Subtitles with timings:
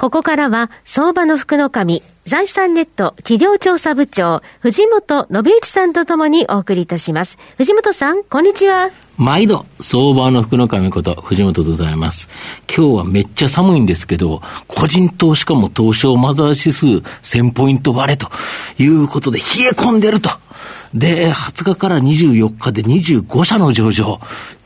[0.00, 7.36] ここからは、相場の福の神、財産ネット企業調査部長、藤本信之さんとともにお送りいたします。
[7.58, 8.88] 藤本さん、こんにちは。
[9.18, 12.30] 毎度、相場の福の神こと、藤本でございます。
[12.74, 16.86] 今日はめっちゃ寒いんですけど、個人投資家も東証マザー指数
[17.22, 18.30] 1000ポイント割れと
[18.78, 20.30] いうことで冷え込んでると。
[20.94, 24.18] で、20日から24日で25社の上場。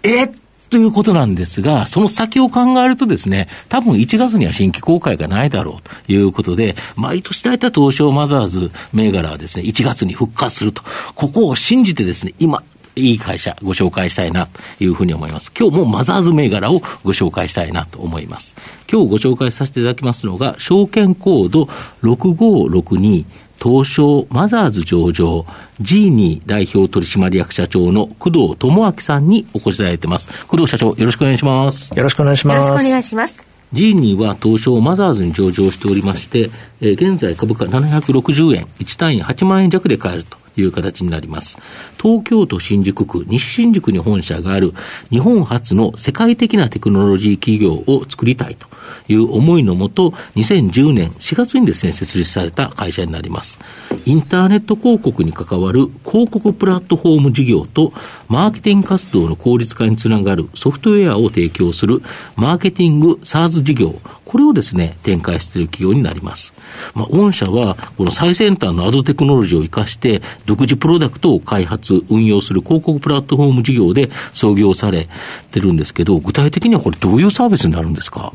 [0.05, 0.29] え
[0.74, 10.82] ということなんですが、その先を考えるとですね、多分1月には新規公開がないだろうということで、毎年大体東証マザーズ銘柄はですね、1月に復活すると。
[11.15, 12.65] ここを信じてですね、今、
[12.96, 15.52] いい会社ご紹介したいなというふうに思います。
[15.59, 18.54] 今日もマザーズ銘柄をご紹介したいなと思います。
[18.90, 21.65] 今日ご紹介させていただきますのが、証券コード
[22.02, 23.24] 6562
[23.62, 25.46] 東証マザーズ上場、
[25.80, 30.28] ジーニー代表取締役社長の工藤智明さんにお越しいただいてます。
[30.46, 31.95] 工藤社長、よろしくお願いします。
[31.95, 32.66] よろしくお願いします。
[32.66, 33.42] よろしくお願いします。
[33.72, 36.50] ジーニーは東証マザーズに上場しておりまして、
[36.80, 41.59] えー、現在株価760円、1単位8万円弱で買えるという形になります。
[42.01, 44.74] 東京都新宿区、西新宿に本社がある
[45.11, 48.66] 日本初の世界的なテクノロジー企業を作りたいと
[49.09, 53.59] いう思いのもと、2010年4月にですね、設立された会社になります。
[54.07, 57.93] インターネット広告に関わる広告プラットフォーム事業と、
[58.35, 62.02] マーケティング活動の効率化につながるソフトウェアを提供する
[62.35, 63.95] マーケティング SARS 事業、
[64.25, 66.53] これをですね、展開している企業になります。
[66.94, 75.09] まあ、御社は、この最先端のアドテクノロジーを生かして、独自プロダクトを開発、運用する広告プラットフォーム事業で創業され
[75.53, 78.33] てるんですけど、具体的にはこれどういうサービスになるんですか？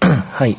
[0.00, 0.56] はい。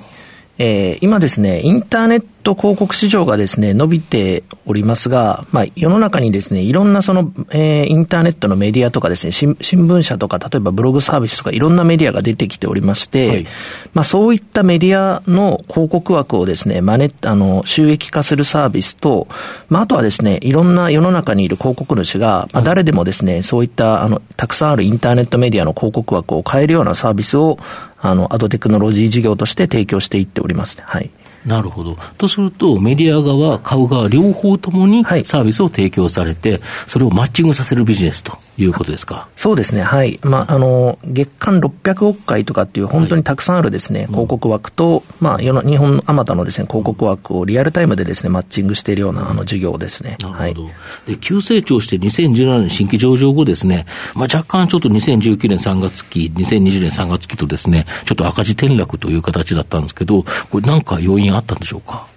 [0.60, 13.48] えー、今ですね、インターネット広告市場がですね、伸びておりますが、まあ、世の中にですね、いろんなその、えー、インターネットのメディアとかですね、新聞社とか、例えばブログサービスとか、いろんなメディアが出てきておりまして、はい、
[13.94, 19.28] まあ、そういったメディアの広告枠をですね、マネあの、収益化するサービスと、
[19.70, 27.60] まあ、あとはですね、いろんな世の中にいる広告主が、まあ、誰でもですね、そういった、あの、たくさんあるインターネットメディアの広告枠を変えるようなサービスを、
[28.00, 30.84] あの、アドテクノロジー事業として提供していっております、ね。
[30.86, 31.10] はい。
[31.46, 31.98] なるほど。
[32.18, 39.28] とすると、メディア側、買う側、両方ともにサービスを提供されて、はい、それをマッチングさせるビジネスということですか？
[39.36, 39.82] そうですね。
[39.82, 40.20] はい。
[40.24, 50.18] まあ、あの、月間600億回とかっていう本当にたくさんあるですね、はい、広告枠と、まあ、日本、あまたのですね、広告枠をリアルタイムでですね、マッチングしているような、あの、事業ですね。
[50.22, 50.64] なるほど。
[50.66, 50.70] は
[51.08, 53.86] い、で、急成長して2017年新規上場後ですね、
[54.16, 62.08] まあ、若干ちょっと2019年3月期、2020年3月期とですね、ちょっと赤字転落という形だったんですけど、これなんか要因あったんでしょうか？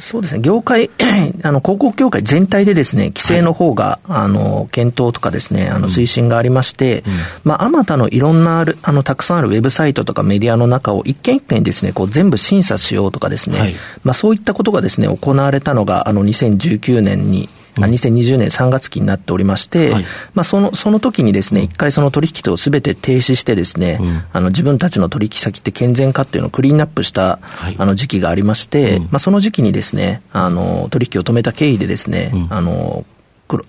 [0.00, 0.90] そうですね、業界、
[1.42, 7.12] あの、広告業界全体でですね、規制の方が、はい、あの、検討とかですね、あの、推進がありまして、うん、
[7.44, 17.48] まあ、あまたのいろんなある、あの、たくさんあるウェブサイトとかメディアの中を一件一件ですね、こう、全部審査しようとかですね、はい、まあ、そういったことがですね、行われたのが、あの、2019年に、
[17.86, 20.04] うん、2020年3月期になっておりまして、はい、
[20.34, 33.04] まあ、その、その時にですね、一回その取引とすべて停止してですね、うん、あの、自分たちの取引先って健全かっていうのをクリーンアップした、はい、あの、時期がありまして、うん、まあ、その時期にですね、あの、取引を止めた経緯でですね、あの、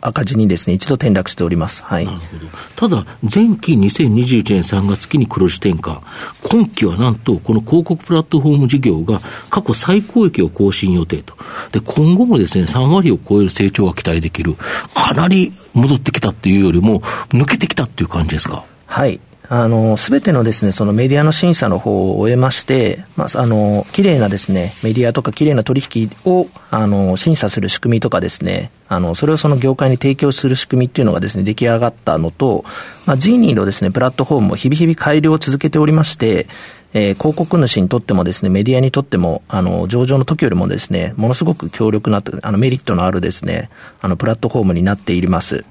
[0.01, 1.83] 赤字にですね、一度転落しております。
[1.83, 2.07] はい。
[2.75, 6.01] ただ、前期2021年3月期に黒字転換、
[6.43, 11.35] 今期はなんと、この広告プラットフォーム事業が過去最高益を更新予定と。
[11.71, 14.55] で、今後もですね、3割を超える成長が期待できる。
[14.93, 18.63] かなり戻ってきたっていうよりも、抜けてきたっていう感じですか？
[18.85, 19.19] はい。
[19.53, 32.63] あの、すべてのですね、そのメディアの審査の方を終えまして、まあ、あの、綺麗なですね、メディアとか綺麗な取引を、あの、審査する仕組みとかですね、あの、それをその業界に提供する仕組みっていうのがですね、出来上がったのと、
[33.05, 36.47] まあ、ジーニーのですね、プラットフォームも日々日々改良を続けておりまして、
[36.93, 45.65] えー、広告主にとってもですね、メディアにとっても、あの、上場の時よりもですね、ものすごく強力な、あの、メリットのあるですね、あの、プラットフォームになっています。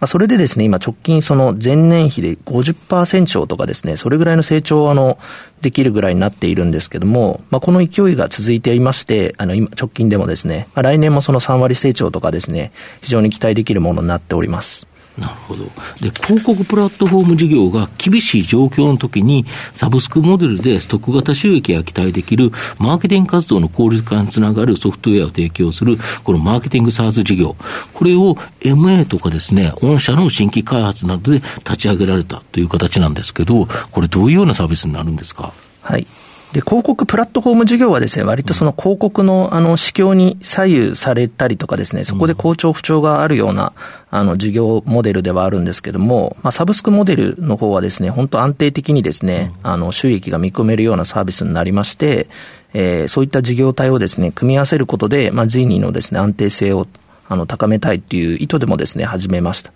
[0.00, 5.18] あ、それでですね、今直近その前年比で50%超とかですね、それぐらいの成長をあの、
[5.62, 14.86] できるぐらいになっているんですけども、まあ、この勢いが続いていまして、あの、今、直近でもですね、まあ、来年もその3割成長とかですね、非常に期待できるものになっております。
[15.18, 15.64] なるほど。
[16.00, 27.56] で、広告プラットフォーム事業が厳しい状況の時に、サブスクモデルでストック型収益が期待できる、マーケティング活動の効率化につながるソフトウェアを提供する、このマーケティングサーズ事業。
[27.94, 35.54] これを MA とかですね、御社の新規開発などで立ち上げられたという形なんですけど、これどういうようなサービスになるんですか？
[35.80, 36.06] はい。
[36.56, 43.74] で、広告プラットフォーム事業はですね、割とその広告の、あの、市況に左右されたりとかですね、そこで好調不調があるような、
[44.10, 52.26] あの、事業モデルではあるんですけども、まあ、サブスクモデルの方はですね、本当安定的にですね、あの、収益が見込めるようなサービスになりまして、
[52.72, 56.86] えー、そういった事業体をですね、組み合わせることで、まあ、ジーニーのですね、安定性を、
[57.28, 59.74] あの、高めたいっていう意図でもですね、始めました。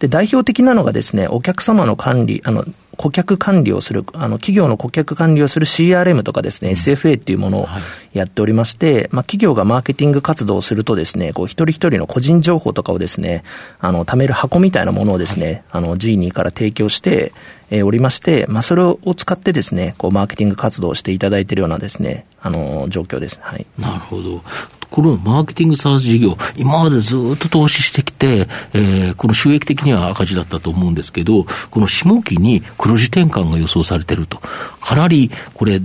[0.00, 2.64] で、代表的なのがですね、お客様の管理、あの、
[2.96, 7.68] 顧客管理をする、あの、企業の顧客管理をする CRM とかですね、うん、SFA っていうものを
[8.12, 13.42] やっておりまして、まあ、企業がマーケティング活動をするとですね、こう、一人一人の個人情報とかをですね、
[13.80, 17.32] あの、貯める箱みたいなものをですね、はい、あの、ジーニーから提供して、
[17.70, 23.38] えー、おりまして、まあ、それを使ってですね、こう、マーケティング活動をしていただいているようなですね、あの、状況です。
[23.42, 23.66] はい。
[23.78, 24.42] なるほど。
[24.90, 34.40] このマーケティングサービス事業、今までずっと投資してきて、えー、この収益的には赤字だったと思うんですけど、この下期に黒字転換が予想されてると。
[34.80, 35.80] かなり、これ、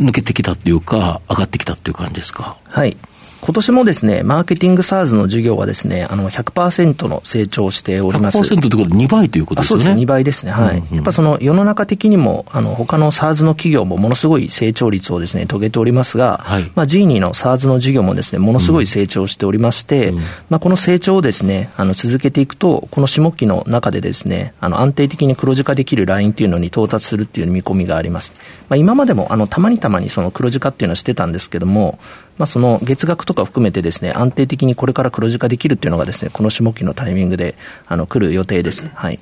[0.00, 2.56] 抜けてきたっていうか、上がってきたっていう感じですか？
[2.68, 2.96] はい。
[3.42, 8.38] 今年もですね、マーケティングサーズの事業はですね、あの100%の成長をしております。
[8.38, 9.68] 100%ってことは2倍ということですね。
[9.68, 10.52] そうですね、2倍ですね。
[10.52, 10.78] はい。
[10.78, 20.18] うんうん、やっぱその世の中的にも、あの、他のサーズの企業もものすごい成長率をですね、遂げておりますが、はい、まあ、ジーニーのサーズの事業もですね、ものすごい成長しておりまして、うん、
[20.48, 28.32] まあ、この成長をですね、あの、続けていくと、この下期の中でですね、あの、安定的に黒字化できるラインっていうのに到達するっていう見込みがあります。
[28.68, 31.98] まあ、今までも、あの、たまにたまにその黒字化っていうのはしてたんですけども、
[32.42, 37.54] まあ、その月額とか含めてですね、安定的にこれから黒字化できるっていうのがですね、この下期のタイミングで、
[37.86, 38.84] あの、来る予定です。
[38.94, 39.20] はい。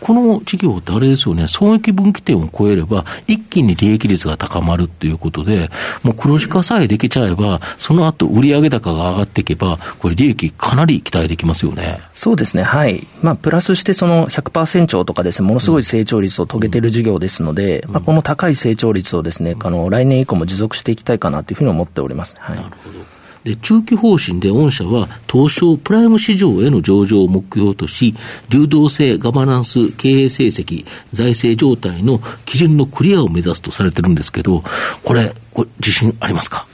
[0.00, 5.70] この事業ってあれですよね、損益分岐点を超えれば、一気に利益率が高まるっていうことで、
[6.02, 11.98] もう黒字化さえできちゃえば、その後売上高が上がっていけば、これ利益かなり期待できますよね。
[12.14, 13.06] そうですね、はい。
[13.22, 22.34] まあ、プラスしてその100%とかですね、ものすごい成長率を遂げている事業ですので、うん、まあ、この高い成長率をですね、あの、来年以降も持続していきたいかなというふうに思っております。
[22.38, 22.56] はい。
[22.56, 23.15] なるほど。
[23.46, 28.12] で、中期方針で御社は東証プライム市場への上場を目標とし、
[28.48, 34.64] 流動性、ガバナンス、経営成績、財政状態の基準のクリアを目指すとされてるんですけど、
[35.04, 36.66] これ、これ自信ありますか？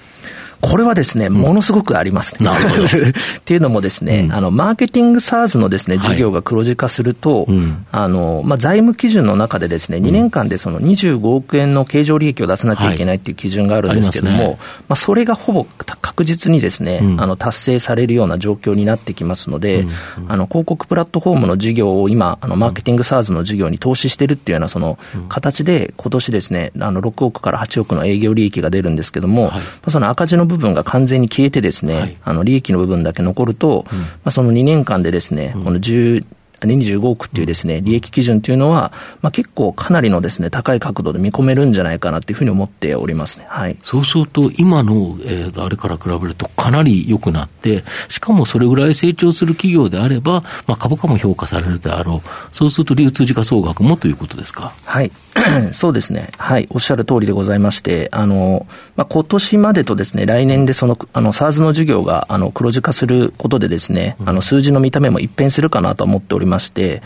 [0.62, 2.82] これはですね、ものすごくあります、ね、なるほど。
[2.86, 3.12] っ
[3.44, 7.58] ていうのもですね、うん、あの、マーケティングサーズのですね、事業が黒字化すると、はい
[7.90, 15.66] あの、まあ、財務基準の中でですね、2年間でその25億円の経常利益を出さなきゃいけないっていう基準があるんですけども、はい、まね、まあ、それがほぼ
[16.00, 19.90] 確実にですね、うん、あの、達成されるような状況になってきますので、うん、
[20.28, 24.98] あの、広告プラットフォームの事業を今、あの、マーケティングサーズの事業に投資してるっていうような、その、
[25.28, 36.24] 形で、今年ですね、あの、6億から8億の営業利益が出るんですけども、はい、まあ、その赤字の部分が完全に消えてですね、はい、あの利益の部分だけ残ると、うん、まあ、その2年間でですね、この10、
[36.66, 43.46] 25億っていうですね、利益基準というのは、まあ、結構かなりのですね、高い角度で見込めるんじゃないかなっていうふうに思っておりますね。
[43.48, 43.76] はい。
[43.82, 52.28] そうすると、今の、えー、あれから比べるとかなり良くなって、しかもそれぐらい成長する企業であれば、まあ、株価も評価されるであろう。
[52.52, 54.72] そうすると流通時価総額もということですか？
[54.84, 55.10] はい。
[55.72, 56.30] そうですね。
[56.38, 56.66] はい。
[56.70, 58.66] おっしゃる通りでございまして、あの、
[58.96, 67.02] まあ、今年までとですね、来年でその、あの、SARS の事業が、あの、黒字化することでですね、あの、数字の見た目も一変するかなと思っておりまして、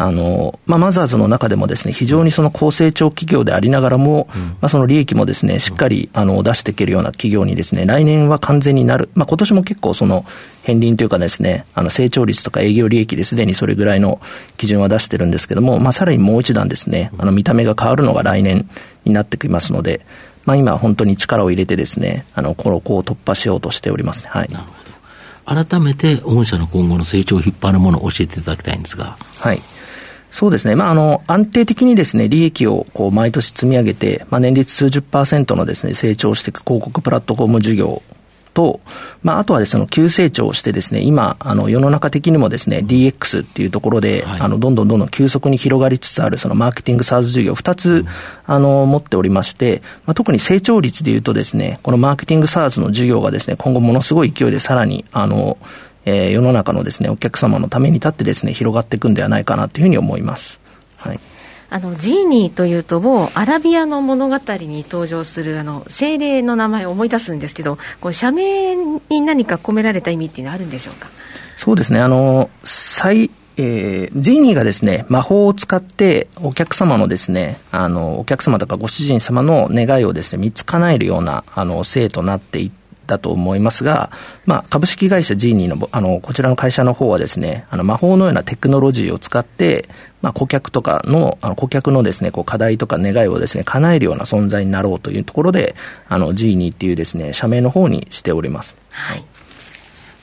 [0.00, 9.10] あの、まあ、マザーズの中でもですね、非常にその高成長企業でありながらも、うん、まあ、その利益もですね、しっかり、あの、出していけるような企業にですね、来年は完全になる。
[9.16, 10.24] まあ、今年も結構その、
[10.64, 14.20] 片鱗というかですね、あの、成長率とか営業利益ですでにそれぐらいの
[14.56, 18.68] 基準は出してるんですけども、まあ、さらにもう一段ですね、あの、見た目が変わるのが来年
[19.04, 20.06] になってきますので、
[20.44, 24.30] まあ、今本当に力を入れてですね、あの、この子を突破しようとしておりますね。
[24.32, 24.50] はい。
[25.48, 29.16] 改めて、御社の今後の成長を引っ張るものを教えていただきたいんですが。
[29.38, 29.62] はい。
[30.30, 30.76] そうですね。
[30.76, 38.02] まあ、あの、安定的にですね、利益をこう毎年積み上げて、まあ、年率数十パーセントのですね、成長していく広告プラットフォーム事業
[38.58, 38.80] と、
[39.22, 48.06] まあ、あとはですね、急成長してですね、今、あの、世の中的にもですね、DX っていうところで、はい、あの、どんどんどんどん急速に広がりつつある、そのマーケティングサーズ事業、二つ、うん、
[48.46, 55.56] あの、持っておりまして、まあ、特に成長率でいうとですね、このマーケティングサーズの事業がですね、今後ものすごい勢いでさらに、あの、
[56.04, 60.58] えー、世の中のですね、お客様のために立ってですね、広がっていくんではないかなというふうに思います。
[60.96, 61.20] はい。
[61.70, 71.08] あのジーニーというともうアラビアの物語に登場するあの精霊の名前を思い出すんですけどこう社名に何か込められた意味っていうのはあるんでしょうか？
[71.56, 72.00] そうですね。
[72.00, 82.70] あの最えー、ジーニーがですね、魔法を使ってお客様のですね、あの、お客様とかご主人様の願いをですね、3つ叶えるような、あの、制となってい
[83.08, 84.12] だと思いますが、
[84.46, 89.88] まあ、株式会社ジーニーの、あの、こちらの会社の方はですね、あの、魔法のようなテクノロジーを使って、
[90.22, 95.74] まあ、顧客とかの、あの、顧客のですね、こう、課題とか願いをですね、叶えるような存在になろうというところで、
[96.08, 98.76] あの、ジーニーっていうですね、社名の方にしております。
[98.90, 99.24] はい。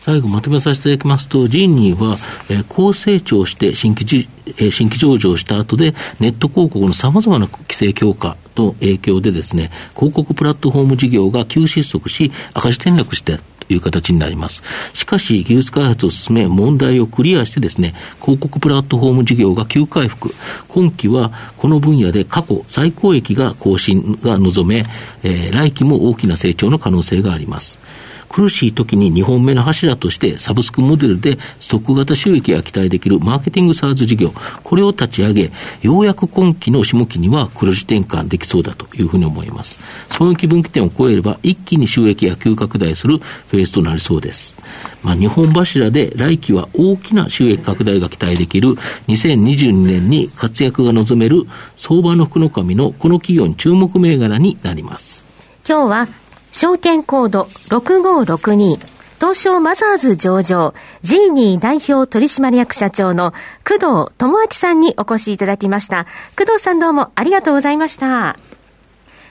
[0.06, 14.62] 最後まとめさせていただきますと、ジーニーは、えー、高成長して新規じ、えー、新規上場した後で、ネット広告の様々な規制強化の影響でですね、広告プラットフォーム事業が急失速し、赤字転落してという形になります。
[14.94, 20.36] しかし、技術開発を進め、問題をクリアしてですね、広告プラットフォーム事業が急回復。
[20.68, 24.86] 今期は、この分野で過去最高益が更新が望め、
[25.24, 27.80] えー、来期も大きな成長の可能性があります。
[28.30, 35.52] 苦しい時に2本目の柱としてサブスクモデルでストック型収益が期待できるマーケティングサーズ事業、これを立ち上げ、
[35.82, 39.80] ようやく今期の下期には黒字転換できそうだというふうに思います。
[40.10, 44.56] 損益分岐点を超えれば一気に収益が急拡大するフェーズとなりそうです。
[45.04, 48.70] まあ、日本柱で来期は大きな収益拡大が期待できる
[49.08, 51.44] 2022年に活躍が望める
[51.76, 55.24] 相場の福の神のこの企業に注目銘柄になります。
[55.68, 56.08] 今日は
[56.56, 58.80] 証券コード6562
[59.20, 63.34] 東証マザーズ上場、ジーニー代表取締役社長の
[63.68, 66.06] 工藤智明さんにお越しいただきました。
[66.38, 68.38] 工藤さんどうもありがとうございました。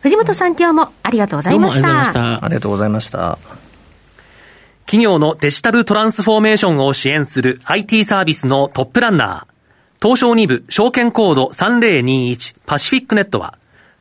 [0.02, 2.44] 藤本さん今日もありがとうございました。
[2.44, 3.38] ありがとうございました。
[4.84, 13.56] 企業のデジタルトランスフォーメーションを支援する IT サービスのトップランナー、東証2部証券コード3021パシフィックネットは、